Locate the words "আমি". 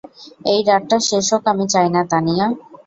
1.51-1.65